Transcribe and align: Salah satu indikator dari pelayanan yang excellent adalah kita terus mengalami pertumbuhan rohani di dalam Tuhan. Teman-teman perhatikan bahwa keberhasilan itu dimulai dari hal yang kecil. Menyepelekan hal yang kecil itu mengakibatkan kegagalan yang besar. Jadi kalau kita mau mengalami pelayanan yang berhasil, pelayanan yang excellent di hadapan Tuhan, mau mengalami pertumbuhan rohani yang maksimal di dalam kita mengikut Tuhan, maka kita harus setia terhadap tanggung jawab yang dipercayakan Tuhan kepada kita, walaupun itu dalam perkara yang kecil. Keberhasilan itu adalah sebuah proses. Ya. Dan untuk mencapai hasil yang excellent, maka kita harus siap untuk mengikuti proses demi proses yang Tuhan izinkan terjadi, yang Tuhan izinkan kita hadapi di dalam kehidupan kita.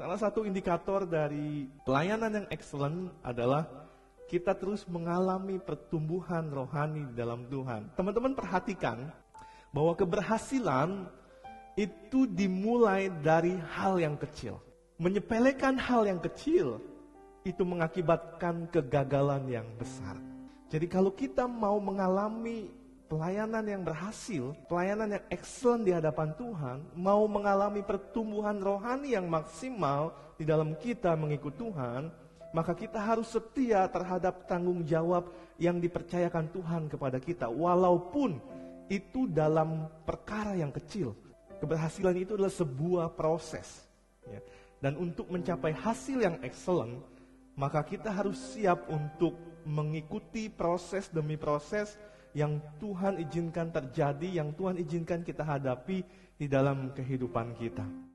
Salah 0.00 0.16
satu 0.16 0.48
indikator 0.48 1.04
dari 1.04 1.68
pelayanan 1.84 2.32
yang 2.32 2.48
excellent 2.48 3.12
adalah 3.20 3.68
kita 4.32 4.56
terus 4.56 4.88
mengalami 4.88 5.60
pertumbuhan 5.60 6.48
rohani 6.48 7.04
di 7.04 7.12
dalam 7.12 7.44
Tuhan. 7.52 7.92
Teman-teman 8.00 8.32
perhatikan 8.32 9.12
bahwa 9.68 9.92
keberhasilan 9.92 11.04
itu 11.76 12.24
dimulai 12.24 13.12
dari 13.20 13.52
hal 13.76 14.00
yang 14.00 14.16
kecil. 14.16 14.56
Menyepelekan 14.96 15.76
hal 15.76 16.08
yang 16.08 16.16
kecil 16.24 16.80
itu 17.44 17.60
mengakibatkan 17.60 18.72
kegagalan 18.72 19.52
yang 19.52 19.68
besar. 19.76 20.16
Jadi 20.72 20.88
kalau 20.88 21.12
kita 21.12 21.44
mau 21.44 21.76
mengalami 21.76 22.72
pelayanan 23.10 23.66
yang 23.66 23.82
berhasil, 23.82 24.54
pelayanan 24.70 25.18
yang 25.18 25.24
excellent 25.34 25.82
di 25.82 25.90
hadapan 25.90 26.30
Tuhan, 26.38 26.78
mau 26.94 27.26
mengalami 27.26 27.82
pertumbuhan 27.82 28.62
rohani 28.62 29.18
yang 29.18 29.26
maksimal 29.26 30.14
di 30.38 30.46
dalam 30.46 30.78
kita 30.78 31.18
mengikut 31.18 31.58
Tuhan, 31.58 32.14
maka 32.54 32.70
kita 32.70 33.02
harus 33.02 33.26
setia 33.34 33.90
terhadap 33.90 34.46
tanggung 34.46 34.86
jawab 34.86 35.26
yang 35.58 35.82
dipercayakan 35.82 36.54
Tuhan 36.54 36.86
kepada 36.86 37.18
kita, 37.18 37.50
walaupun 37.50 38.38
itu 38.86 39.26
dalam 39.26 39.90
perkara 40.06 40.54
yang 40.54 40.70
kecil. 40.70 41.18
Keberhasilan 41.58 42.14
itu 42.14 42.38
adalah 42.38 42.54
sebuah 42.54 43.06
proses. 43.18 43.90
Ya. 44.24 44.40
Dan 44.80 44.96
untuk 44.96 45.28
mencapai 45.28 45.76
hasil 45.76 46.24
yang 46.24 46.40
excellent, 46.40 47.04
maka 47.58 47.84
kita 47.84 48.08
harus 48.08 48.38
siap 48.54 48.88
untuk 48.88 49.36
mengikuti 49.68 50.48
proses 50.48 51.12
demi 51.12 51.36
proses 51.36 52.00
yang 52.34 52.62
Tuhan 52.78 53.18
izinkan 53.22 53.74
terjadi, 53.74 54.42
yang 54.42 54.54
Tuhan 54.54 54.78
izinkan 54.78 55.26
kita 55.26 55.42
hadapi 55.42 56.02
di 56.38 56.46
dalam 56.46 56.94
kehidupan 56.94 57.58
kita. 57.58 58.09